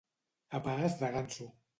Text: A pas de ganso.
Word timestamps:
A 0.55 0.57
pas 0.67 0.93
de 1.03 1.07
ganso. 1.17 1.47